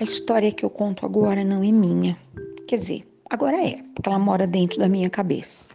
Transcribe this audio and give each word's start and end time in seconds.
A 0.00 0.02
história 0.02 0.50
que 0.50 0.64
eu 0.64 0.70
conto 0.70 1.04
agora 1.04 1.44
não 1.44 1.62
é 1.62 1.70
minha. 1.70 2.16
Quer 2.66 2.78
dizer, 2.78 3.06
agora 3.28 3.62
é, 3.62 3.76
porque 3.94 4.08
ela 4.08 4.18
mora 4.18 4.46
dentro 4.46 4.78
da 4.78 4.88
minha 4.88 5.10
cabeça. 5.10 5.74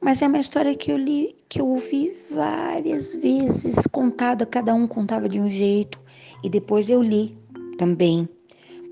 Mas 0.00 0.22
é 0.22 0.28
uma 0.28 0.38
história 0.38 0.76
que 0.76 0.92
eu 0.92 0.96
li, 0.96 1.34
que 1.48 1.60
eu 1.60 1.66
ouvi 1.66 2.16
várias 2.30 3.14
vezes 3.14 3.84
contada, 3.90 4.46
cada 4.46 4.72
um 4.72 4.86
contava 4.86 5.28
de 5.28 5.40
um 5.40 5.50
jeito, 5.50 5.98
e 6.44 6.48
depois 6.48 6.88
eu 6.88 7.02
li 7.02 7.36
também 7.78 8.28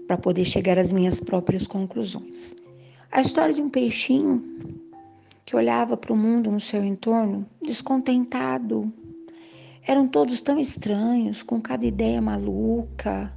para 0.09 0.19
poder 0.19 0.45
chegar 0.45 0.79
às 0.79 0.91
minhas 0.91 1.21
próprias 1.21 1.64
conclusões. 1.64 2.57
A 3.12 3.21
história 3.21 3.55
de 3.55 3.62
um 3.62 3.70
peixinho 3.70 4.42
que 5.45 5.55
olhava 5.55 5.97
para 5.97 6.12
o 6.12 6.17
mundo 6.17 6.51
no 6.51 6.59
seu 6.59 6.84
entorno 6.84 7.47
descontentado. 7.62 8.92
Eram 9.87 10.09
todos 10.09 10.41
tão 10.41 10.59
estranhos, 10.59 11.45
com 11.45 11.61
cada 11.61 11.87
ideia 11.87 12.20
maluca, 12.20 13.33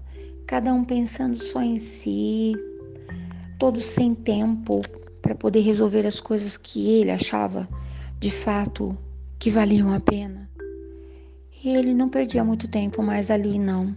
cada 0.49 0.73
um 0.73 0.83
pensando 0.83 1.35
só 1.35 1.61
em 1.61 1.77
si, 1.77 2.55
todos 3.59 3.83
sem 3.83 4.15
tempo 4.15 4.81
para 5.21 5.35
poder 5.35 5.59
resolver 5.59 6.07
as 6.07 6.19
coisas 6.19 6.57
que 6.57 6.89
ele 6.89 7.11
achava 7.11 7.69
de 8.19 8.31
fato 8.31 8.97
que 9.37 9.51
valiam 9.51 9.93
a 9.93 9.99
pena. 9.99 10.49
Ele 11.63 11.93
não 11.93 12.09
perdia 12.09 12.43
muito 12.43 12.67
tempo 12.67 13.03
mais 13.03 13.29
ali, 13.29 13.59
não. 13.59 13.95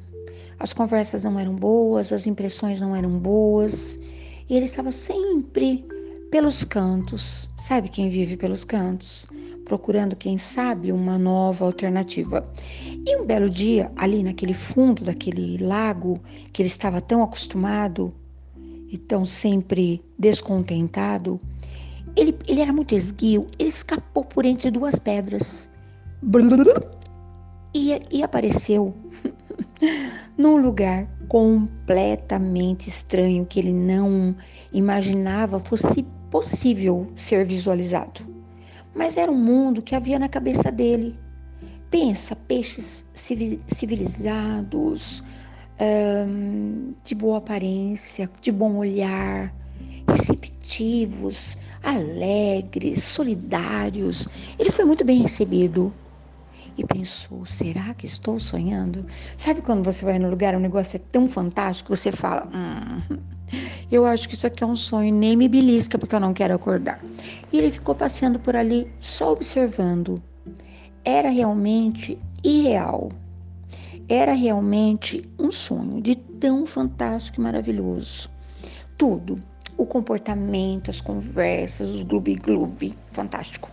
As 0.58 0.74
conversas 0.74 1.24
não 1.24 1.40
eram 1.40 1.56
boas, 1.56 2.12
as 2.12 2.26
impressões 2.26 2.82
não 2.82 2.94
eram 2.94 3.18
boas, 3.18 3.98
e 4.46 4.54
ele 4.54 4.66
estava 4.66 4.92
sempre 4.92 5.82
pelos 6.30 6.64
cantos. 6.64 7.48
Sabe 7.56 7.88
quem 7.88 8.10
vive 8.10 8.36
pelos 8.36 8.62
cantos? 8.62 9.26
Procurando, 9.64 10.16
quem 10.16 10.38
sabe, 10.38 10.92
uma 10.92 11.18
nova 11.18 11.64
alternativa. 11.64 12.46
E 13.06 13.16
um 13.16 13.24
belo 13.24 13.48
dia, 13.48 13.90
ali 13.96 14.22
naquele 14.22 14.54
fundo 14.54 15.04
daquele 15.04 15.58
lago 15.58 16.20
que 16.52 16.62
ele 16.62 16.68
estava 16.68 17.00
tão 17.00 17.22
acostumado 17.22 18.12
e 18.88 18.98
tão 18.98 19.24
sempre 19.24 20.02
descontentado, 20.18 21.40
ele, 22.14 22.36
ele 22.46 22.60
era 22.60 22.72
muito 22.72 22.94
esguio, 22.94 23.46
ele 23.58 23.70
escapou 23.70 24.24
por 24.24 24.44
entre 24.44 24.70
duas 24.70 24.98
pedras 24.98 25.70
e, 27.74 28.00
e 28.10 28.22
apareceu 28.22 28.94
num 30.36 30.60
lugar 30.60 31.08
completamente 31.28 32.88
estranho 32.88 33.46
que 33.46 33.58
ele 33.58 33.72
não 33.72 34.36
imaginava 34.72 35.58
fosse 35.58 36.04
possível 36.30 37.10
ser 37.14 37.46
visualizado 37.46 38.41
mas 38.94 39.16
era 39.16 39.30
um 39.30 39.38
mundo 39.38 39.82
que 39.82 39.94
havia 39.94 40.18
na 40.18 40.28
cabeça 40.28 40.70
dele. 40.70 41.18
Pensa, 41.90 42.34
peixes 42.34 43.06
civilizados, 43.66 45.22
de 47.04 47.14
boa 47.14 47.38
aparência, 47.38 48.30
de 48.40 48.52
bom 48.52 48.76
olhar, 48.76 49.54
receptivos, 50.08 51.58
alegres, 51.82 53.02
solidários. 53.02 54.28
Ele 54.58 54.70
foi 54.70 54.84
muito 54.84 55.04
bem 55.04 55.20
recebido 55.22 55.92
e 56.76 56.84
pensou: 56.84 57.44
será 57.46 57.94
que 57.94 58.06
estou 58.06 58.38
sonhando? 58.38 59.04
Sabe 59.36 59.62
quando 59.62 59.84
você 59.84 60.04
vai 60.04 60.18
no 60.18 60.30
lugar, 60.30 60.54
o 60.54 60.60
negócio 60.60 60.96
é 60.96 61.00
tão 61.10 61.26
fantástico, 61.26 61.94
você 61.94 62.12
fala: 62.12 62.48
hum, 62.54 63.18
eu 63.90 64.06
acho 64.06 64.28
que 64.28 64.34
isso 64.34 64.46
aqui 64.46 64.64
é 64.64 64.66
um 64.66 64.76
sonho, 64.76 65.14
nem 65.14 65.36
me 65.36 65.48
belisca 65.48 65.98
porque 65.98 66.14
eu 66.14 66.20
não 66.20 66.32
quero 66.32 66.54
acordar. 66.54 67.00
E 67.52 67.58
ele 67.58 67.70
ficou 67.70 67.94
passeando 67.94 68.38
por 68.38 68.56
ali, 68.56 68.90
só 69.00 69.32
observando. 69.32 70.22
Era 71.04 71.28
realmente 71.28 72.18
irreal. 72.44 73.10
Era 74.08 74.32
realmente 74.32 75.28
um 75.38 75.50
sonho 75.50 76.00
de 76.00 76.16
tão 76.16 76.66
fantástico 76.66 77.40
e 77.40 77.42
maravilhoso. 77.42 78.30
Tudo, 78.96 79.42
o 79.76 79.86
comportamento, 79.86 80.90
as 80.90 81.00
conversas, 81.00 81.88
os 81.88 82.02
gloob-gloob, 82.02 82.94
fantástico. 83.12 83.70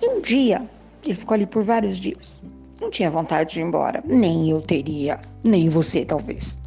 E 0.00 0.08
um 0.08 0.20
dia, 0.20 0.66
ele 1.04 1.14
ficou 1.14 1.34
ali 1.34 1.46
por 1.46 1.62
vários 1.62 1.98
dias. 1.98 2.42
Não 2.80 2.90
tinha 2.90 3.10
vontade 3.10 3.54
de 3.54 3.60
ir 3.60 3.64
embora. 3.64 4.02
Nem 4.06 4.50
eu 4.50 4.60
teria, 4.60 5.20
nem 5.44 5.68
você 5.68 6.04
talvez. 6.04 6.58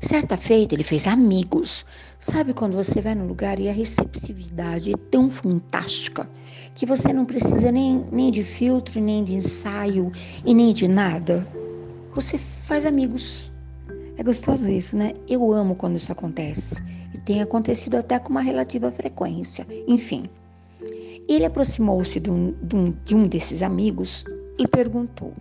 Certa 0.00 0.36
feita 0.36 0.74
ele 0.74 0.84
fez 0.84 1.06
amigos. 1.06 1.86
Sabe 2.18 2.52
quando 2.52 2.76
você 2.76 3.00
vai 3.00 3.14
no 3.14 3.26
lugar 3.26 3.58
e 3.58 3.68
a 3.68 3.72
receptividade 3.72 4.92
é 4.92 4.96
tão 5.10 5.30
fantástica 5.30 6.28
que 6.74 6.84
você 6.84 7.12
não 7.12 7.24
precisa 7.24 7.72
nem, 7.72 8.04
nem 8.12 8.30
de 8.30 8.42
filtro, 8.42 9.00
nem 9.00 9.24
de 9.24 9.34
ensaio 9.34 10.12
e 10.44 10.52
nem 10.52 10.72
de 10.72 10.86
nada? 10.86 11.46
Você 12.14 12.38
faz 12.38 12.84
amigos. 12.84 13.52
É 14.18 14.22
gostoso 14.22 14.70
isso, 14.70 14.96
né? 14.96 15.12
Eu 15.28 15.52
amo 15.52 15.74
quando 15.74 15.96
isso 15.96 16.12
acontece. 16.12 16.82
E 17.14 17.18
tem 17.18 17.42
acontecido 17.42 17.96
até 17.96 18.18
com 18.18 18.30
uma 18.30 18.40
relativa 18.40 18.90
frequência. 18.90 19.66
Enfim, 19.86 20.28
ele 21.28 21.44
aproximou-se 21.44 22.20
de, 22.20 22.30
um, 22.30 22.54
de, 22.62 22.76
um, 22.76 22.94
de 23.04 23.28
desses 23.28 23.62
amigos 23.62 24.24
e 24.58 24.66
perguntou: 24.66 25.32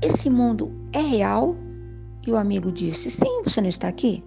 Esse 0.00 0.30
mundo 0.30 0.72
é 0.92 1.00
real? 1.00 1.56
E 2.26 2.30
o 2.30 2.36
amigo 2.36 2.70
disse: 2.70 3.10
Sim, 3.10 3.42
você 3.42 3.60
não 3.60 3.68
está 3.68 3.88
aqui? 3.88 4.22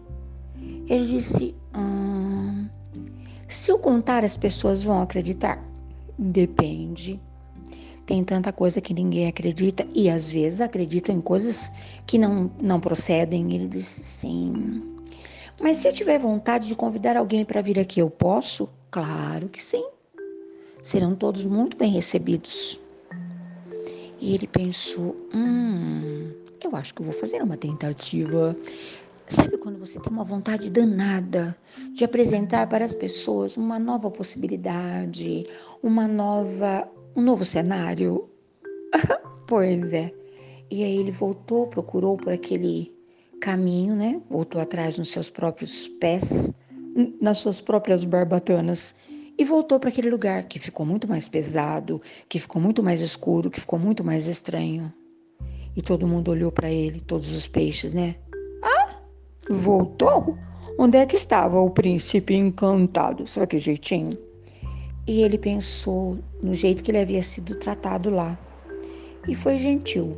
Ele 0.88 1.06
disse: 1.06 1.56
hum, 1.76 2.68
Se 3.48 3.72
eu 3.72 3.80
contar, 3.80 4.24
as 4.24 4.38
pessoas 4.38 4.84
vão 4.84 5.02
acreditar? 5.02 5.64
Depende. 6.18 7.20
Tem 8.06 8.24
tanta 8.24 8.54
coisa 8.54 8.80
que 8.80 8.94
ninguém 8.94 9.28
acredita 9.28 9.86
e 9.94 10.10
às 10.10 10.32
vezes 10.32 10.62
acreditam 10.62 11.16
em 11.16 11.22
coisas 11.22 11.72
que 12.06 12.18
não, 12.18 12.52
não 12.62 12.80
procedem. 12.80 13.54
Ele 13.54 13.70
disse: 13.70 14.04
Sim. 14.04 14.84
Mas 15.62 15.78
se 15.78 15.88
eu 15.88 15.94
tiver 15.94 16.20
vontade 16.20 16.68
de 16.68 16.76
convidar 16.76 17.16
alguém 17.18 17.44
para 17.44 17.62
vir 17.62 17.80
aqui, 17.80 18.00
eu 18.00 18.10
posso? 18.10 18.70
Claro 18.92 19.50
que 19.50 19.62
sim 19.62 19.97
serão 20.88 21.14
todos 21.14 21.44
muito 21.44 21.75
bem 21.75 21.92
recebidos. 21.92 22.80
E 24.22 24.34
ele 24.34 24.48
pensou: 24.48 25.16
hum, 25.34 26.31
eu 26.64 26.75
acho 26.75 26.94
que 26.94 27.02
eu 27.02 27.06
vou 27.06 27.14
fazer 27.14 27.44
uma 27.44 27.58
tentativa. 27.58 28.56
Sabe 29.28 29.58
quando 29.58 29.78
você 29.78 30.00
tem 30.00 30.14
uma 30.14 30.24
vontade 30.24 30.70
danada 30.70 31.56
de 31.94 32.06
apresentar 32.06 32.68
para 32.70 32.86
as 32.86 32.96
pessoas 32.96 33.58
uma 33.58 33.78
nova 33.78 34.09
possibilidade, 34.09 35.44
uma 35.84 36.08
nova, 36.08 36.90
um 37.14 37.22
novo 37.22 37.44
cenário? 37.44 38.30
pois 39.46 39.92
é. 39.92 40.14
E 40.72 40.86
aí 40.86 40.98
ele 40.98 41.12
voltou, 41.12 41.68
procurou 41.68 42.16
por 42.16 42.31
aquele 42.31 42.96
caminho, 43.42 43.94
né? 43.94 44.22
Voltou 44.30 44.62
atrás 44.62 44.98
nos 44.98 45.09
seus 45.09 45.30
próprios 45.30 45.90
pés, 46.00 46.54
nas 47.19 47.40
suas 47.40 47.59
próprias 47.59 48.06
barbatanas 48.06 48.96
e 49.38 49.44
voltou 49.44 49.80
para 49.80 49.90
aquele 49.90 50.09
lugar 50.09 50.46
que 50.46 50.58
ficou 50.58 50.86
muito 50.86 51.08
mais 51.08 51.28
pesado, 51.28 52.02
que 52.28 52.40
ficou 52.40 52.62
muito 52.62 52.81
mais 52.81 53.02
escuro, 53.02 53.52
que 53.52 53.62
ficou 53.62 53.78
muito 53.78 54.03
mais 54.03 54.28
estranho. 54.28 54.92
E 55.75 55.81
todo 55.81 56.08
mundo 56.08 56.31
olhou 56.31 56.52
para 56.52 56.72
ele, 56.72 57.00
todos 57.02 57.36
os 57.36 57.48
peixes, 57.48 57.94
né? 57.94 58.16
Ah, 58.64 58.96
voltou? 59.50 60.36
Onde 60.80 60.98
é 60.98 61.06
que 61.06 61.16
estava 61.16 61.59
o 61.59 61.70
príncipe 61.70 62.34
encantado? 62.34 63.28
Sabe 63.28 63.48
que 63.48 63.59
jeitinho? 63.59 64.18
E 65.08 65.22
ele 65.22 65.38
pensou 65.38 66.18
no 66.42 66.54
jeito 66.56 66.84
que 66.84 66.92
ele 66.92 67.00
havia 67.00 67.24
sido 67.24 67.56
tratado 67.56 68.09
lá. 68.09 68.38
E 69.28 69.36
foi 69.36 69.59
gentil. 69.59 70.18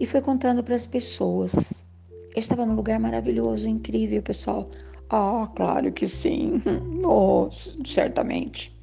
E 0.00 0.06
foi 0.06 0.20
contando 0.20 0.62
para 0.62 0.74
as 0.74 0.86
pessoas. 0.86 1.84
Ele 2.30 2.38
estava 2.38 2.66
num 2.66 2.74
lugar 2.74 2.98
maravilhoso, 2.98 3.68
incrível, 3.68 4.22
pessoal. 4.22 4.68
Ah, 5.10 5.48
claro 5.56 5.90
que 5.90 6.06
sim. 6.06 6.62
Oh, 7.04 7.48
certamente. 7.50 8.74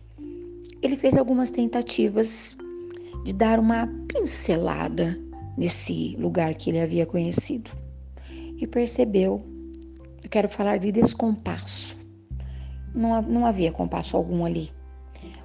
Ele 0.81 0.95
fez 0.95 1.15
algumas 1.17 1.51
tentativas 1.51 2.57
de 3.23 3.33
dar 3.33 3.59
uma 3.59 3.87
pincelada 4.07 5.19
nesse 5.57 6.15
lugar 6.17 6.55
que 6.55 6.69
ele 6.69 6.81
havia 6.81 7.05
conhecido 7.05 7.71
e 8.57 8.65
percebeu. 8.65 9.45
Eu 10.23 10.29
quero 10.29 10.49
falar 10.49 10.77
de 10.77 10.91
descompasso. 10.91 11.97
Não, 12.93 13.21
não 13.21 13.45
havia 13.45 13.71
compasso 13.71 14.17
algum 14.17 14.45
ali. 14.45 14.71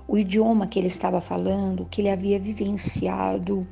O 0.08 0.16
idioma 0.16 0.66
que 0.66 0.78
ele 0.78 0.88
estava 0.88 1.20
falando, 1.20 1.86
que 1.90 2.00
ele 2.00 2.08
havia 2.08 2.38
vivenciado, 2.38 3.66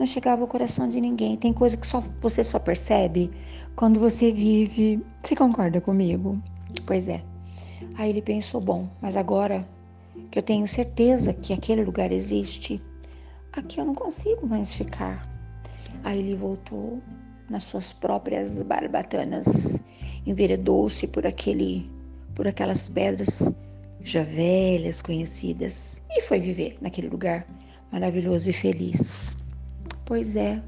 não 0.00 0.06
chegava 0.06 0.40
ao 0.40 0.48
coração 0.48 0.88
de 0.88 0.98
ninguém. 0.98 1.36
Tem 1.36 1.52
coisa 1.52 1.76
que 1.76 1.86
só 1.86 2.00
você 2.22 2.42
só 2.42 2.58
percebe 2.58 3.30
quando 3.76 4.00
você 4.00 4.32
vive. 4.32 5.04
Você 5.22 5.36
concorda 5.36 5.78
comigo? 5.78 6.42
Pois 6.86 7.06
é. 7.06 7.22
Aí 7.96 8.08
ele 8.08 8.22
pensou: 8.22 8.62
bom, 8.62 8.88
mas 9.02 9.14
agora 9.14 9.68
que 10.30 10.38
eu 10.38 10.42
tenho 10.42 10.66
certeza 10.66 11.34
que 11.34 11.52
aquele 11.52 11.84
lugar 11.84 12.10
existe, 12.12 12.82
aqui 13.52 13.78
eu 13.78 13.84
não 13.84 13.94
consigo 13.94 14.46
mais 14.46 14.74
ficar. 14.74 15.28
Aí 16.02 16.18
ele 16.18 16.34
voltou 16.34 17.02
nas 17.50 17.64
suas 17.64 17.92
próprias 17.92 18.62
barbatanas, 18.62 19.78
enveredou-se 20.24 21.06
por 21.08 21.26
aquele, 21.26 21.90
por 22.34 22.48
aquelas 22.48 22.88
pedras 22.88 23.52
já 24.02 24.22
velhas, 24.22 25.02
conhecidas, 25.02 26.00
e 26.10 26.22
foi 26.22 26.40
viver 26.40 26.78
naquele 26.80 27.08
lugar 27.08 27.46
maravilhoso 27.92 28.48
e 28.48 28.52
feliz. 28.52 29.36
Pois 30.10 30.34
é, 30.34 30.60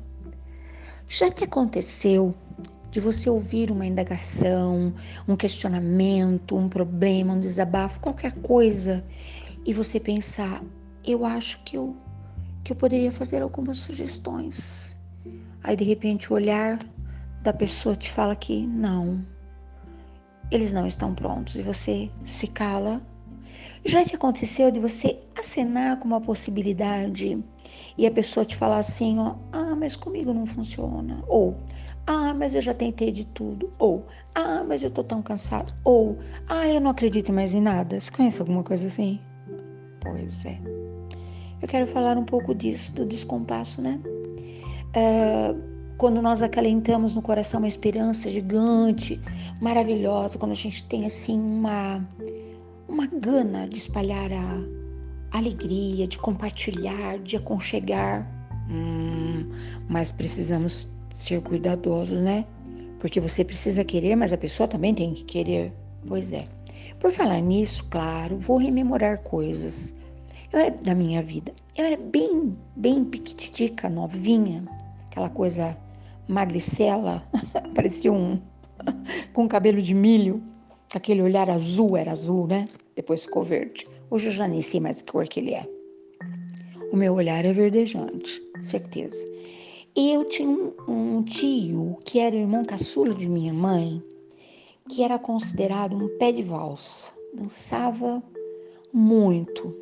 já 1.09 1.29
que 1.29 1.43
aconteceu 1.43 2.33
de 2.93 3.01
você 3.01 3.29
ouvir 3.29 3.73
uma 3.73 3.85
indagação, 3.85 4.95
um 5.27 5.35
questionamento, 5.35 6.57
um 6.57 6.69
problema, 6.69 7.35
um 7.35 7.41
desabafo, 7.41 7.99
qualquer 7.99 8.35
coisa, 8.35 9.05
e 9.67 9.75
você 9.75 9.99
pensar, 9.99 10.63
eu 11.05 11.27
acho 11.27 11.61
que 11.65 11.77
eu 11.77 11.97
que 12.63 12.71
eu 12.71 12.77
poderia 12.77 13.11
fazer 13.11 13.43
algumas 13.43 13.79
sugestões. 13.79 14.97
Aí 15.65 15.75
de 15.75 15.83
repente 15.83 16.33
o 16.33 16.37
olhar 16.37 16.79
da 17.43 17.53
pessoa 17.53 17.97
te 17.97 18.13
fala 18.13 18.37
que 18.37 18.65
não, 18.65 19.27
eles 20.53 20.73
não 20.73 20.87
estão 20.87 21.17
prontos 21.17 21.57
e 21.57 21.63
você 21.63 22.09
se 22.25 22.47
cala. 22.47 23.03
Já 23.85 24.05
te 24.05 24.15
aconteceu 24.15 24.71
de 24.71 24.79
você 24.81 25.19
acenar 25.39 25.99
com 25.99 26.07
uma 26.07 26.21
possibilidade 26.21 27.43
e 27.97 28.07
a 28.07 28.11
pessoa 28.11 28.45
te 28.45 28.57
falar 28.57 28.79
assim, 28.79 29.19
ó, 29.19 29.35
ah, 29.53 29.75
mas 29.77 29.97
comigo 29.97 30.33
não 30.33 30.47
funciona, 30.47 31.23
ou 31.27 31.57
ah, 32.07 32.35
mas 32.35 32.55
eu 32.55 32.63
já 32.63 32.75
tentei 32.75 33.11
de 33.11 33.27
tudo, 33.27 33.73
ou 33.79 34.07
ah, 34.35 34.65
mas 34.67 34.83
eu 34.83 34.91
tô 34.91 35.05
tão 35.05 35.23
cansado, 35.23 35.75
ou 35.85 36.19
ah, 36.49 36.67
eu 36.69 36.81
não 36.81 36.91
acredito 36.91 37.33
mais 37.33 37.55
em 37.55 37.61
nada. 37.61 38.01
Você 38.01 38.11
conhece 38.11 38.41
alguma 38.41 38.63
coisa 38.63 38.87
assim? 38.87 39.21
Pois 40.01 40.45
é. 40.45 40.59
Eu 41.61 41.69
quero 41.69 41.87
falar 41.87 42.17
um 42.19 42.25
pouco 42.25 42.55
disso, 42.55 42.93
do 42.93 43.07
descompasso, 43.07 43.81
né? 43.81 44.01
Uh, 44.97 45.73
quando 45.97 46.21
nós 46.21 46.43
acalentamos 46.43 47.15
no 47.15 47.23
coração 47.23 47.61
uma 47.61 47.69
esperança 47.69 48.29
gigante, 48.29 49.21
maravilhosa, 49.61 50.37
quando 50.39 50.51
a 50.51 50.57
gente 50.57 50.83
tem 50.89 51.07
assim 51.07 51.39
uma 51.39 52.05
uma 52.93 53.07
gana 53.07 53.67
de 53.67 53.79
espalhar 53.79 54.31
a 54.31 55.39
alegria, 55.39 56.07
de 56.07 56.19
compartilhar, 56.19 57.19
de 57.21 57.37
aconchegar, 57.39 58.31
hum, 58.69 59.49
mas 59.89 60.13
precisamos 60.13 60.87
ser 61.15 61.41
cuidadosos, 61.41 62.21
né? 62.21 62.45
Porque 63.01 63.19
você 63.19 63.43
precisa 63.43 63.83
querer, 63.83 64.15
mas 64.15 64.31
a 64.33 64.37
pessoa 64.37 64.69
também 64.69 64.95
tem 64.95 65.15
que 65.15 65.25
querer. 65.25 65.73
Pois 66.07 66.35
é. 66.35 66.45
Por 67.01 67.13
falar 67.13 67.41
nisso, 67.41 67.83
claro, 67.91 68.37
vou 68.39 68.59
rememorar 68.59 69.23
coisas. 69.23 69.95
Eu 70.53 70.59
era 70.59 70.71
da 70.71 70.95
minha 70.95 71.23
vida. 71.23 71.51
Eu 71.77 71.87
era 71.87 71.97
bem, 71.97 72.55
bem 72.77 73.05
piquititica, 73.05 73.89
novinha, 73.89 74.63
aquela 75.07 75.31
coisa 75.31 75.77
magricela, 76.29 77.23
parecia 77.75 78.13
um 78.13 78.39
com 79.33 79.49
cabelo 79.49 79.81
de 79.81 79.95
milho, 79.95 80.43
aquele 80.95 81.23
olhar 81.23 81.49
azul, 81.49 81.97
era 81.97 82.13
azul, 82.13 82.47
né? 82.47 82.69
Depois 82.95 83.25
ficou 83.25 83.43
verde. 83.43 83.89
Hoje 84.11 84.29
eu 84.29 84.33
já 84.33 84.47
nem 84.47 84.63
sei 84.63 84.81
mais 84.81 85.03
que 85.03 85.13
cor 85.13 85.27
que 85.27 85.41
ele 85.41 85.55
é. 85.55 85.69
O 86.93 86.97
meu 86.97 87.15
olhar 87.15 87.45
é 87.45 87.53
verdejante, 87.53 88.43
certeza. 88.63 89.27
E 89.97 90.13
eu 90.13 90.25
tinha 90.25 90.49
um, 90.49 90.73
um 90.89 91.23
tio 91.23 91.99
que 92.05 92.19
era 92.19 92.37
o 92.37 92.39
irmão 92.39 92.63
caçula 92.65 93.15
de 93.15 93.29
minha 93.29 93.53
mãe, 93.53 94.03
que 94.89 95.03
era 95.03 95.19
considerado 95.19 95.97
um 95.97 96.09
pé 96.19 96.33
de 96.33 96.43
valsa. 96.43 97.13
Dançava 97.35 98.23
muito, 98.93 99.75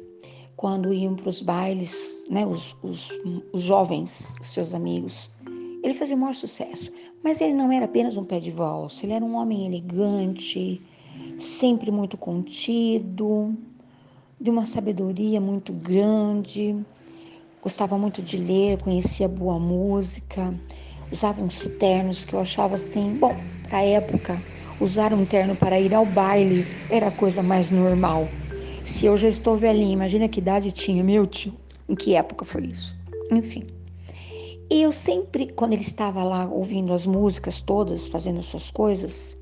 quando 0.57 0.93
iam 0.93 1.17
para 1.17 1.29
os 1.29 1.43
bailes, 1.43 2.23
né, 2.31 2.47
os, 2.47 2.77
os, 2.83 3.09
os 3.53 3.63
jovens, 3.63 4.35
os 4.41 4.49
seus 4.49 4.75
amigos, 4.75 5.31
ele 5.83 5.95
fazia 5.95 6.17
o 6.17 6.19
maior 6.19 6.35
sucesso. 6.35 6.93
Mas 7.23 7.41
ele 7.41 7.55
não 7.55 7.73
era 7.73 7.87
apenas 7.87 8.17
um 8.17 8.25
pé 8.25 8.39
de 8.39 8.51
valsa, 8.51 9.05
ele 9.05 9.13
era 9.13 9.25
um 9.25 9.35
homem 9.35 9.67
elegante, 9.67 10.81
sempre 11.39 11.91
muito 11.91 12.17
contido, 12.17 13.57
de 14.41 14.51
uma 14.51 14.67
sabedoria 14.67 15.41
muito 15.41 15.73
grande, 15.73 16.77
gostava 17.63 17.99
muito 17.99 18.23
de 18.23 18.39
ler, 18.39 18.83
conhecia 18.83 19.29
boa 19.29 19.59
música, 19.59 20.55
usava 21.11 21.43
uns 21.43 21.69
ternos 21.79 22.25
que 22.25 22.35
eu 22.35 22.41
achava 22.41 22.75
assim, 22.75 23.15
bom, 23.15 23.45
para 23.63 23.79
a 23.79 23.85
época, 23.85 24.43
usar 24.81 25.13
um 25.13 25.25
terno 25.25 25.55
para 25.55 25.79
ir 25.79 25.95
ao 25.95 26.07
baile 26.07 26.67
era 26.89 27.09
a 27.09 27.13
coisa 27.13 27.43
mais 27.43 27.71
normal. 27.71 28.29
Se 28.85 29.07
eu 29.07 29.17
já 29.17 29.29
estou 29.29 29.57
velhinha, 29.57 29.93
imagina 29.93 30.29
que 30.29 30.41
idade 30.41 30.73
tinha 30.73 31.05
meu 31.05 31.27
tio. 31.27 31.53
Em 31.89 31.95
que 31.95 32.15
época 32.15 32.45
foi 32.45 32.63
isso? 32.63 32.97
Enfim. 33.31 33.67
E 34.71 34.83
eu 34.83 34.93
sempre, 34.93 35.53
quando 35.53 35.73
ele 35.73 35.83
estava 35.83 36.23
lá 36.23 36.47
ouvindo 36.47 36.93
as 36.93 37.05
músicas 37.05 37.61
todas, 37.61 38.09
fazendo 38.09 38.41
suas 38.41 38.71
coisas, 38.71 39.37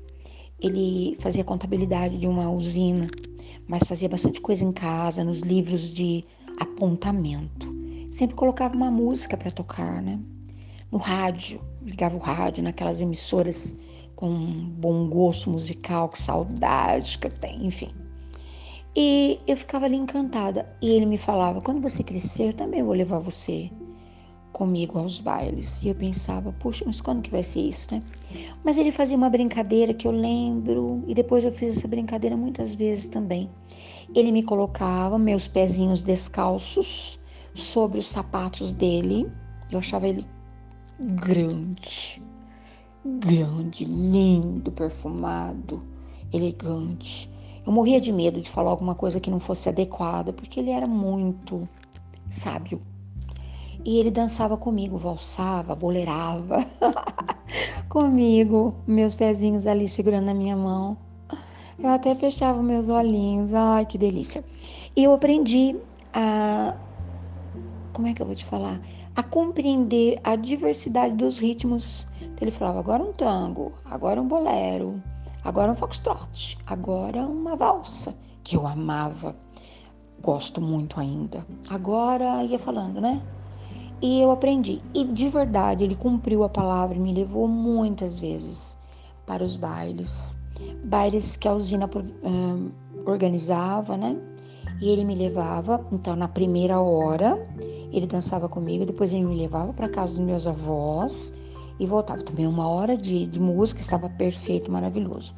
ele 0.61 1.15
fazia 1.19 1.43
contabilidade 1.43 2.17
de 2.17 2.27
uma 2.27 2.49
usina, 2.49 3.07
mas 3.67 3.87
fazia 3.87 4.09
bastante 4.09 4.41
coisa 4.41 4.63
em 4.63 4.71
casa, 4.71 5.23
nos 5.23 5.39
livros 5.39 5.93
de 5.93 6.23
apontamento. 6.59 7.73
Sempre 8.11 8.35
colocava 8.35 8.75
uma 8.75 8.91
música 8.91 9.37
para 9.37 9.51
tocar, 9.51 10.01
né? 10.01 10.19
No 10.91 10.97
rádio, 10.97 11.61
ligava 11.81 12.15
o 12.15 12.19
rádio 12.19 12.63
naquelas 12.63 12.99
emissoras 12.99 13.75
com 14.15 14.29
um 14.29 14.69
bom 14.69 15.07
gosto 15.07 15.49
musical, 15.49 16.09
que 16.09 16.21
saudade 16.21 17.17
que 17.19 17.27
eu 17.27 17.31
tenho, 17.31 17.65
enfim. 17.65 17.93
E 18.95 19.39
eu 19.47 19.55
ficava 19.55 19.85
ali 19.85 19.95
encantada. 19.95 20.67
E 20.81 20.89
ele 20.89 21.05
me 21.05 21.17
falava: 21.17 21.61
quando 21.61 21.81
você 21.81 22.03
crescer, 22.03 22.49
eu 22.49 22.53
também 22.53 22.83
vou 22.83 22.93
levar 22.93 23.19
você 23.19 23.69
comigo 24.51 24.97
aos 24.99 25.19
bailes. 25.19 25.81
E 25.83 25.89
eu 25.89 25.95
pensava: 25.95 26.51
puxa, 26.53 26.83
mas 26.85 27.01
quando 27.01 27.21
que 27.21 27.31
vai 27.31 27.43
ser 27.43 27.61
isso, 27.61 27.87
né? 27.91 28.03
Mas 28.63 28.77
ele 28.77 28.91
fazia 28.91 29.17
uma 29.17 29.29
brincadeira 29.29 29.93
que 29.93 30.07
eu 30.07 30.11
lembro, 30.11 31.03
e 31.07 31.13
depois 31.13 31.43
eu 31.45 31.51
fiz 31.51 31.77
essa 31.77 31.87
brincadeira 31.87 32.35
muitas 32.35 32.75
vezes 32.75 33.09
também. 33.09 33.49
Ele 34.15 34.31
me 34.31 34.43
colocava 34.43 35.17
meus 35.19 35.47
pezinhos 35.47 36.01
descalços 36.01 37.19
sobre 37.53 37.99
os 37.99 38.07
sapatos 38.07 38.71
dele. 38.73 39.31
Eu 39.71 39.79
achava 39.79 40.07
ele 40.07 40.25
grande, 40.99 42.21
grande, 43.05 43.85
lindo, 43.85 44.71
perfumado, 44.71 45.83
elegante. 46.33 47.29
Eu 47.65 47.71
morria 47.71 48.01
de 48.01 48.11
medo 48.11 48.41
de 48.41 48.49
falar 48.49 48.71
alguma 48.71 48.95
coisa 48.95 49.19
que 49.19 49.29
não 49.29 49.39
fosse 49.39 49.69
adequada, 49.69 50.33
porque 50.33 50.59
ele 50.59 50.71
era 50.71 50.87
muito 50.87 51.69
sábio. 52.29 52.81
E 53.85 53.99
ele 53.99 54.11
dançava 54.11 54.57
comigo, 54.57 54.97
valsava, 54.97 55.75
boleirava 55.75 56.65
comigo, 57.87 58.75
meus 58.85 59.15
pezinhos 59.15 59.65
ali 59.65 59.87
segurando 59.87 60.29
a 60.29 60.33
minha 60.33 60.55
mão. 60.55 60.97
Eu 61.77 61.89
até 61.89 62.13
fechava 62.13 62.61
meus 62.61 62.89
olhinhos, 62.89 63.53
ai 63.53 63.85
que 63.85 63.97
delícia. 63.97 64.43
E 64.95 65.03
eu 65.03 65.13
aprendi 65.13 65.75
a. 66.13 66.75
Como 67.93 68.07
é 68.07 68.13
que 68.13 68.21
eu 68.21 68.25
vou 68.25 68.35
te 68.35 68.45
falar? 68.45 68.81
A 69.15 69.23
compreender 69.23 70.19
a 70.23 70.35
diversidade 70.35 71.15
dos 71.15 71.39
ritmos. 71.39 72.05
Então, 72.21 72.37
ele 72.41 72.51
falava: 72.51 72.79
agora 72.79 73.01
um 73.01 73.13
tango, 73.13 73.71
agora 73.85 74.21
um 74.21 74.27
bolero, 74.27 75.01
Agora 75.43 75.71
um 75.71 75.75
foxtrot, 75.75 76.57
agora 76.67 77.25
uma 77.25 77.55
valsa, 77.55 78.13
que 78.43 78.57
eu 78.57 78.67
amava, 78.67 79.33
gosto 80.21 80.59
muito 80.59 80.99
ainda. 80.99 81.45
Agora 81.69 82.43
ia 82.43 82.59
falando, 82.59 82.99
né? 82.99 83.21
E 84.01 84.21
eu 84.21 84.31
aprendi. 84.31 84.81
E 84.93 85.03
de 85.03 85.29
verdade, 85.29 85.83
ele 85.83 85.95
cumpriu 85.95 86.43
a 86.43 86.49
palavra 86.49 86.95
e 86.95 86.99
me 86.99 87.13
levou 87.13 87.47
muitas 87.47 88.17
vezes 88.17 88.77
para 89.25 89.43
os 89.43 89.55
bailes. 89.55 90.35
Bailes 90.85 91.35
que 91.35 91.47
a 91.47 91.53
usina 91.53 91.89
um, 92.23 92.71
organizava, 93.05 93.97
né? 93.97 94.17
E 94.81 94.89
ele 94.89 95.03
me 95.03 95.15
levava, 95.15 95.85
então 95.91 96.15
na 96.15 96.27
primeira 96.27 96.79
hora, 96.79 97.37
ele 97.91 98.07
dançava 98.07 98.47
comigo, 98.47 98.85
depois 98.85 99.11
ele 99.11 99.25
me 99.25 99.35
levava 99.35 99.73
para 99.73 99.89
casa 99.89 100.13
dos 100.13 100.19
meus 100.19 100.47
avós 100.47 101.33
e 101.77 101.85
voltava. 101.85 102.21
Também 102.23 102.47
uma 102.47 102.67
hora 102.67 102.95
de, 102.95 103.25
de 103.25 103.39
música, 103.39 103.81
estava 103.81 104.09
perfeito, 104.09 104.71
maravilhoso. 104.71 105.35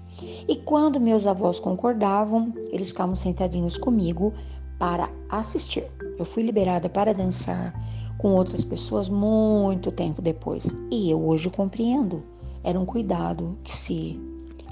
E 0.47 0.55
quando 0.57 0.99
meus 0.99 1.25
avós 1.25 1.59
concordavam, 1.59 2.53
eles 2.71 2.89
ficavam 2.89 3.15
sentadinhos 3.15 3.77
comigo 3.77 4.33
para 4.77 5.09
assistir. 5.29 5.85
Eu 6.19 6.25
fui 6.25 6.43
liberada 6.43 6.87
para 6.87 7.13
dançar 7.13 7.73
com 8.21 8.35
outras 8.35 8.63
pessoas 8.63 9.09
muito 9.09 9.91
tempo 9.91 10.21
depois. 10.21 10.75
E 10.91 11.09
eu 11.09 11.25
hoje 11.25 11.49
compreendo. 11.49 12.23
Era 12.63 12.79
um 12.79 12.85
cuidado 12.85 13.57
que 13.63 13.75
se 13.75 14.19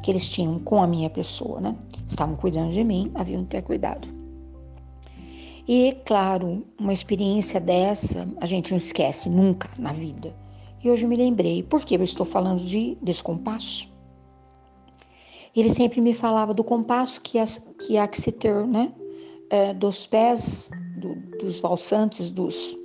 que 0.04 0.12
eles 0.12 0.30
tinham 0.30 0.60
com 0.60 0.82
a 0.82 0.88
minha 0.88 1.10
pessoa, 1.10 1.60
né? 1.60 1.76
Estavam 2.08 2.36
cuidando 2.36 2.72
de 2.72 2.84
mim, 2.84 3.12
haviam 3.16 3.44
que 3.44 3.50
ter 3.50 3.64
cuidado. 3.64 4.08
E 5.68 5.98
claro, 6.06 6.64
uma 6.80 6.94
experiência 6.94 7.60
dessa 7.60 8.28
a 8.40 8.46
gente 8.46 8.70
não 8.70 8.78
esquece 8.78 9.30
nunca 9.30 9.70
na 9.78 9.92
vida. 9.92 10.34
E 10.82 10.90
hoje 10.90 11.06
me 11.06 11.18
lembrei, 11.18 11.64
por 11.64 11.84
que 11.84 11.96
eu 11.96 12.04
estou 12.04 12.26
falando 12.26 12.64
de 12.64 12.98
descompasso? 13.02 13.92
Ele 15.56 15.70
sempre 15.70 16.00
me 16.00 16.14
falava 16.14 16.54
do 16.54 16.64
compasso 16.64 17.20
que, 17.20 17.40
as, 17.40 17.62
que 17.86 17.98
há 17.98 18.08
que 18.08 18.22
se 18.22 18.32
ter, 18.32 18.66
né? 18.66 18.94
É, 19.50 19.74
dos 19.74 20.06
pés 20.06 20.70
do, 20.96 21.16
dos 21.40 21.60
valsantes, 21.60 22.32
dos, 22.32 22.79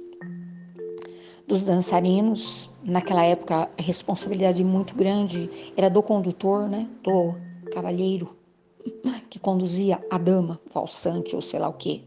dos 1.47 1.65
dançarinos. 1.65 2.71
Naquela 2.83 3.25
época, 3.25 3.69
a 3.79 3.83
responsabilidade 3.83 4.63
muito 4.63 4.95
grande 4.95 5.51
era 5.77 5.89
do 5.89 6.03
condutor, 6.03 6.69
né? 6.69 6.89
Do 7.03 7.35
cavalheiro 7.73 8.37
que 9.31 9.39
conduzia 9.39 10.05
a 10.11 10.19
dama, 10.19 10.61
valsante 10.73 11.35
ou 11.35 11.43
sei 11.43 11.61
lá 11.61 11.69
o 11.69 11.75
quê. 11.75 12.03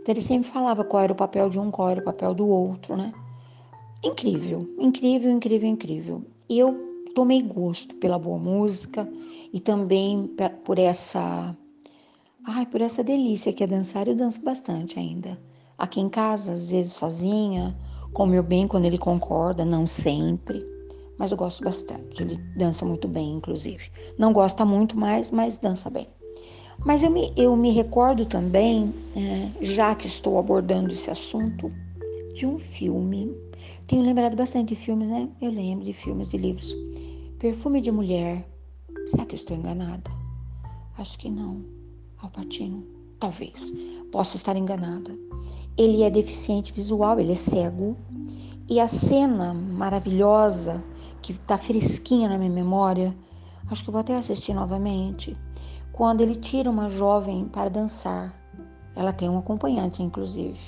Então, 0.00 0.12
ele 0.12 0.22
sempre 0.22 0.48
falava 0.48 0.84
qual 0.84 1.02
era 1.02 1.12
o 1.12 1.16
papel 1.16 1.48
de 1.48 1.58
um, 1.58 1.70
qual 1.70 1.88
era 1.88 2.00
o 2.00 2.04
papel 2.04 2.34
do 2.34 2.46
outro, 2.46 2.96
né? 2.96 3.12
incrível, 4.04 4.68
incrível, 4.78 5.30
incrível, 5.30 5.68
incrível. 5.68 6.24
E 6.48 6.58
eu 6.58 6.74
tomei 7.14 7.42
gosto 7.42 7.94
pela 7.96 8.18
boa 8.18 8.38
música 8.38 9.08
e 9.52 9.60
também 9.60 10.30
por 10.64 10.78
essa 10.78 11.56
ai, 12.46 12.66
por 12.66 12.80
essa 12.80 13.02
delícia 13.02 13.52
que 13.52 13.64
é 13.64 13.66
dançar, 13.66 14.06
eu 14.06 14.14
danço 14.14 14.42
bastante 14.42 14.98
ainda. 14.98 15.40
Aqui 15.78 16.00
em 16.00 16.08
casa, 16.08 16.52
às 16.52 16.70
vezes 16.70 16.92
sozinha, 16.92 17.74
com 18.14 18.24
meu 18.24 18.42
bem 18.42 18.66
quando 18.66 18.86
ele 18.86 18.96
concorda, 18.96 19.64
não 19.64 19.86
sempre, 19.86 20.64
mas 21.18 21.32
eu 21.32 21.36
gosto 21.36 21.62
bastante. 21.62 22.22
Ele 22.22 22.36
dança 22.56 22.86
muito 22.86 23.06
bem, 23.06 23.34
inclusive. 23.34 23.90
Não 24.16 24.32
gosta 24.32 24.64
muito 24.64 24.96
mais, 24.96 25.30
mas 25.30 25.58
dança 25.58 25.90
bem. 25.90 26.08
Mas 26.78 27.02
eu 27.02 27.10
me, 27.10 27.32
eu 27.36 27.54
me 27.56 27.70
recordo 27.70 28.24
também, 28.24 28.94
é, 29.16 29.50
já 29.60 29.94
que 29.94 30.06
estou 30.06 30.38
abordando 30.38 30.92
esse 30.92 31.10
assunto, 31.10 31.70
de 32.34 32.46
um 32.46 32.58
filme. 32.58 33.36
Tenho 33.86 34.02
lembrado 34.02 34.36
bastante 34.36 34.74
de 34.74 34.80
filmes, 34.80 35.08
né? 35.08 35.28
Eu 35.40 35.50
lembro 35.50 35.84
de 35.84 35.92
filmes 35.92 36.32
e 36.32 36.36
livros. 36.36 36.74
Perfume 37.38 37.80
de 37.80 37.90
Mulher. 37.90 38.48
Será 39.08 39.26
que 39.26 39.34
eu 39.34 39.36
estou 39.36 39.56
enganada? 39.56 40.10
Acho 40.98 41.18
que 41.18 41.28
não. 41.28 41.64
Alpatino. 42.18 42.84
Talvez. 43.18 43.72
Posso 44.10 44.36
estar 44.36 44.56
enganada. 44.56 45.16
Ele 45.76 46.02
é 46.02 46.10
deficiente 46.10 46.72
visual, 46.72 47.18
ele 47.18 47.32
é 47.32 47.36
cego. 47.36 47.96
E 48.68 48.80
a 48.80 48.88
cena 48.88 49.52
maravilhosa, 49.52 50.82
que 51.20 51.32
está 51.32 51.58
fresquinha 51.58 52.28
na 52.28 52.38
minha 52.38 52.50
memória, 52.50 53.14
acho 53.70 53.84
que 53.84 53.90
vou 53.90 54.00
até 54.00 54.14
assistir 54.14 54.54
novamente 54.54 55.36
quando 55.92 56.20
ele 56.20 56.34
tira 56.34 56.70
uma 56.70 56.88
jovem 56.88 57.46
para 57.46 57.70
dançar. 57.70 58.34
Ela 58.96 59.12
tem 59.12 59.28
um 59.28 59.38
acompanhante, 59.38 60.02
inclusive. 60.02 60.60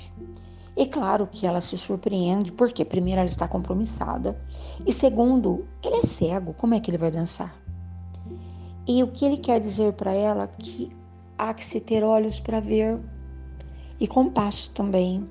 E 0.75 0.85
claro 0.85 1.27
que 1.27 1.47
ela 1.47 1.59
se 1.59 1.77
surpreende, 1.77 2.51
porque 2.51 2.85
primeiro 2.85 3.19
ela 3.19 3.29
está 3.29 3.47
compromissada 3.47 4.39
e 4.85 4.93
segundo, 4.93 5.65
ele 5.83 5.95
é 5.95 6.03
cego, 6.03 6.53
como 6.53 6.75
é 6.75 6.79
que 6.79 6.91
ele 6.91 6.99
vai 6.99 7.09
dançar? 7.09 7.55
E 8.87 9.01
o 9.03 9.07
que 9.07 9.25
ele 9.25 9.37
quer 9.37 9.59
dizer 9.59 9.93
para 9.93 10.13
ela 10.13 10.47
que 10.47 10.95
há 11.37 11.53
que 11.53 11.65
se 11.65 11.79
ter 11.79 12.03
olhos 12.03 12.39
para 12.39 12.59
ver 12.59 12.99
e 13.99 14.07
compasso 14.07 14.71
também. 14.71 15.27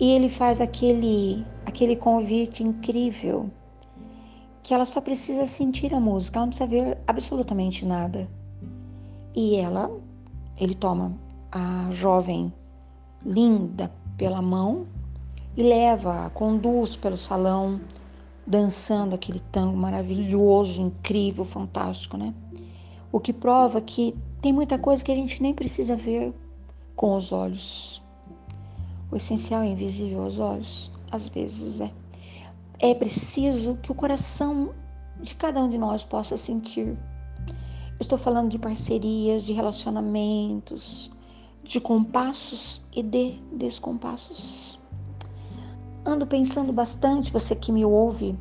E 0.00 0.12
ele 0.12 0.28
faz 0.28 0.60
aquele 0.60 1.44
aquele 1.64 1.96
convite 1.96 2.62
incrível 2.62 3.50
que 4.62 4.72
ela 4.72 4.84
só 4.84 5.00
precisa 5.00 5.46
sentir 5.46 5.94
a 5.94 6.00
música, 6.00 6.38
ela 6.38 6.46
não 6.46 6.50
precisa 6.50 6.68
ver 6.68 6.98
absolutamente 7.06 7.84
nada. 7.84 8.28
E 9.34 9.56
ela, 9.56 9.90
ele 10.56 10.74
toma 10.74 11.18
a 11.52 11.88
jovem 11.90 12.52
linda 13.24 13.92
pela 14.16 14.40
mão 14.40 14.86
e 15.56 15.62
leva, 15.62 16.30
conduz 16.30 16.96
pelo 16.96 17.16
salão, 17.16 17.80
dançando 18.46 19.14
aquele 19.14 19.40
tango 19.40 19.76
maravilhoso, 19.76 20.80
incrível, 20.80 21.44
fantástico, 21.44 22.16
né? 22.16 22.34
O 23.12 23.20
que 23.20 23.32
prova 23.32 23.80
que 23.80 24.16
tem 24.40 24.52
muita 24.52 24.78
coisa 24.78 25.04
que 25.04 25.12
a 25.12 25.16
gente 25.16 25.42
nem 25.42 25.54
precisa 25.54 25.96
ver 25.96 26.34
com 26.96 27.16
os 27.16 27.32
olhos. 27.32 28.02
O 29.14 29.16
essencial 29.16 29.62
é 29.62 29.68
invisível 29.68 30.24
aos 30.24 30.38
olhos, 30.38 30.90
às 31.10 31.28
vezes 31.30 31.80
é. 31.80 31.90
É 32.80 32.92
preciso 32.92 33.76
que 33.76 33.90
o 33.90 33.94
coração 33.94 34.74
de 35.20 35.34
cada 35.36 35.62
um 35.62 35.70
de 35.70 35.78
nós 35.78 36.04
possa 36.04 36.36
sentir 36.36 36.98
Estou 38.00 38.18
falando 38.18 38.50
de 38.50 38.58
parcerias, 38.58 39.44
de 39.44 39.52
relacionamentos, 39.52 41.10
de 41.62 41.80
compassos 41.80 42.82
e 42.92 43.02
de 43.02 43.40
descompassos. 43.52 44.80
Ando 46.04 46.26
pensando 46.26 46.72
bastante, 46.72 47.32
você 47.32 47.54
que 47.54 47.70
me 47.70 47.84
ouve 47.84 48.36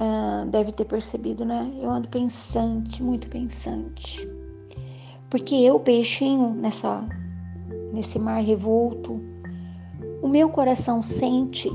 uh, 0.00 0.44
deve 0.50 0.72
ter 0.72 0.86
percebido, 0.86 1.44
né? 1.44 1.72
Eu 1.80 1.88
ando 1.88 2.08
pensante, 2.08 3.02
muito 3.02 3.28
pensante. 3.28 4.28
Porque 5.30 5.54
eu, 5.54 5.78
peixinho, 5.78 6.52
nessa, 6.52 7.08
nesse 7.92 8.18
mar 8.18 8.42
revolto, 8.42 9.20
o 10.22 10.28
meu 10.28 10.48
coração 10.48 11.00
sente 11.00 11.70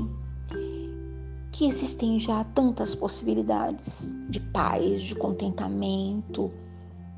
que 1.50 1.66
existem 1.66 2.18
já 2.18 2.42
tantas 2.44 2.94
possibilidades 2.94 4.14
de 4.28 4.40
paz, 4.40 5.02
de 5.02 5.14
contentamento, 5.14 6.50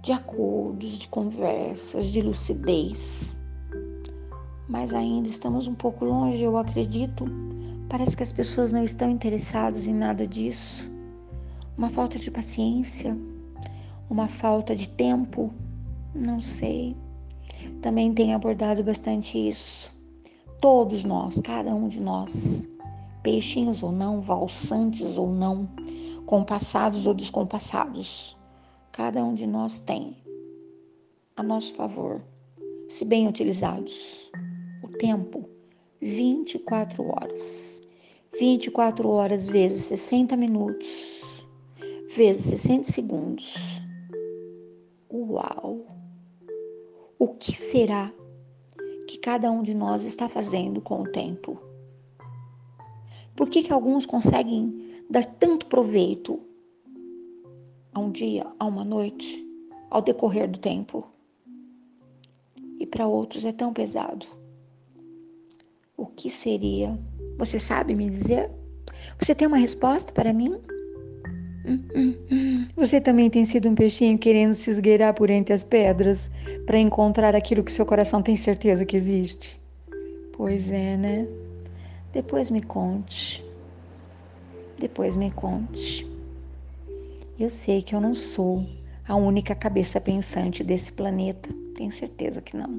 de 0.03 0.13
acordos, 0.13 0.99
de 0.99 1.09
conversas, 1.09 2.07
de 2.07 2.21
lucidez. 2.21 3.35
Mas 4.69 4.93
ainda 4.93 5.27
estamos 5.27 5.67
um 5.67 5.75
pouco 5.75 6.05
longe, 6.05 6.43
eu 6.43 6.57
acredito. 6.57 7.25
Parece 7.89 8.17
que 8.17 8.23
as 8.23 8.33
pessoas 8.33 8.73
não 8.73 8.85
estão 8.85 9.11
interessadas 9.11 9.87
em 9.87 9.95
nada 9.95 10.27
disso. 10.27 10.91
Uma 11.79 11.89
falta 11.89 12.19
de 12.19 12.31
paciência, 12.31 13.17
uma 14.11 14.29
falta 14.29 14.77
de 14.77 14.89
tempo, 14.89 15.51
não 16.15 16.41
sei. 16.41 16.95
Também 17.81 18.13
tenho 18.13 18.37
abordado 18.37 18.85
bastante 18.85 19.39
isso. 19.39 19.96
Todos 20.61 21.05
nós, 21.05 21.41
cada 21.41 21.75
um 21.75 21.89
de 21.89 22.01
nós, 22.01 22.67
peixinhos 23.23 23.83
ou 23.83 23.93
não, 23.93 24.21
valsantes 24.21 25.19
ou 25.19 25.31
não, 25.31 25.69
compassados 26.27 27.07
ou 27.07 27.15
descompassados, 27.15 28.37
cada 28.93 29.23
um 29.23 29.35
de 29.35 29.47
nós 29.47 29.79
tem 29.79 30.17
a 31.37 31.43
nosso 31.43 31.75
favor, 31.75 32.23
se 32.89 33.05
bem 33.05 33.29
utilizados. 33.29 34.31
O 34.83 34.89
tempo, 34.89 35.49
24 36.01 37.05
horas. 37.05 37.83
24 38.39 39.09
horas 39.09 39.49
vezes 39.49 39.85
60 39.85 40.37
minutos, 40.37 41.23
vezes 42.15 42.47
60 42.61 42.93
segundos. 42.93 43.55
Uau! 45.13 45.87
O 47.19 47.29
que 47.29 47.57
será 47.57 48.13
que 49.07 49.19
cada 49.19 49.51
um 49.51 49.63
de 49.63 49.75
nós 49.75 50.05
está 50.05 50.29
fazendo 50.29 50.81
com 50.81 51.03
o 51.03 51.11
tempo? 51.11 51.61
Por 53.35 53.49
que, 53.49 53.63
que 53.63 53.73
alguns 53.73 54.07
conseguem 54.07 55.03
dar 55.09 55.25
tanto 55.25 55.67
proveito 55.67 56.41
a 57.97 58.01
um 58.01 58.11
dia, 58.11 58.47
a 58.59 58.67
uma 58.67 58.85
noite, 58.85 59.43
ao 59.91 60.03
decorrer 60.03 60.51
do 60.51 60.59
tempo. 60.59 61.07
E 62.79 62.87
para 62.87 63.07
outros 63.07 63.43
é 63.45 63.53
tão 63.53 63.73
pesado. 63.73 64.27
O 65.97 66.05
que 66.05 66.29
seria? 66.29 66.99
Você 67.39 67.59
sabe 67.59 67.95
me 67.95 68.11
dizer? 68.11 68.51
Você 69.19 69.35
tem 69.35 69.49
uma 69.49 69.57
resposta 69.57 70.13
para 70.13 70.33
mim? 70.33 70.61
Hum, 71.65 71.83
hum, 71.95 72.15
hum. 72.31 72.46
Você 72.75 73.01
também 73.01 73.31
tem 73.31 73.45
sido 73.45 73.69
um 73.69 73.75
peixinho 73.75 74.19
querendo 74.19 74.53
se 74.53 74.71
esgueirar 74.71 75.15
por 75.15 75.31
entre 75.31 75.55
as 75.55 75.63
pedras 75.63 76.31
para 76.67 76.79
encontrar 76.79 77.35
aquilo 77.35 77.63
que 77.63 77.73
seu 77.73 77.87
coração 77.87 78.23
tem 78.23 78.37
certeza 78.37 78.85
que 78.85 78.97
existe? 78.97 79.61
Pois 80.33 80.71
é, 80.71 80.97
né? 80.97 81.27
Depois 82.13 82.51
me 82.51 82.63
conte. 82.63 83.45
Depois 84.79 85.17
me 85.17 85.31
conte. 85.31 86.07
Eu 87.39 87.49
sei 87.51 87.83
que 87.83 87.95
eu 87.95 88.01
não 88.01 88.15
sou 88.15 88.67
a 89.07 89.15
única 89.15 89.55
cabeça 89.55 90.01
pensante 90.01 90.65
desse 90.65 90.93
planeta. 90.93 91.49
Tenho 91.77 91.93
certeza 91.93 92.41
que 92.41 92.57
não. 92.57 92.79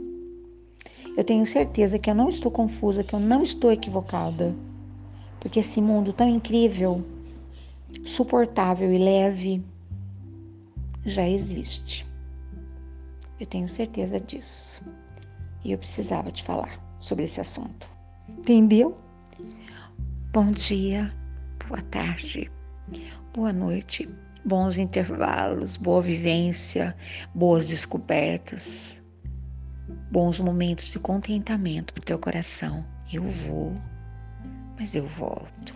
Eu 1.15 1.24
tenho 1.24 1.46
certeza 1.46 1.98
que 1.98 2.10
eu 2.10 2.15
não 2.15 2.29
estou 2.29 2.51
confusa, 2.51 3.03
que 3.03 3.13
eu 3.13 3.20
não 3.20 3.41
estou 3.41 3.72
equivocada. 3.72 4.56
Porque 5.39 5.60
esse 5.60 5.82
mundo 5.82 6.13
tão 6.13 6.27
incrível, 6.27 7.03
suportável 8.03 8.91
e 8.91 8.98
leve 8.98 9.63
já 11.09 11.27
existe. 11.27 12.05
Eu 13.39 13.45
tenho 13.45 13.67
certeza 13.67 14.19
disso. 14.19 14.83
E 15.63 15.71
eu 15.71 15.77
precisava 15.77 16.31
te 16.31 16.43
falar 16.43 16.79
sobre 16.99 17.25
esse 17.25 17.41
assunto. 17.41 17.89
Entendeu? 18.29 18.97
Bom 20.31 20.51
dia, 20.51 21.11
boa 21.67 21.81
tarde, 21.81 22.51
boa 23.33 23.51
noite 23.51 24.07
bons 24.47 24.77
intervalos, 24.77 25.75
boa 25.75 26.01
vivência, 26.01 26.95
boas 27.35 27.67
descobertas, 27.67 29.01
bons 30.09 30.39
momentos 30.39 30.89
de 30.89 30.99
contentamento 30.99 31.93
para 31.93 32.01
o 32.01 32.05
teu 32.05 32.17
coração. 32.17 32.85
Eu 33.11 33.23
vou, 33.23 33.75
mas 34.79 34.95
eu 34.95 35.05
volto. 35.05 35.75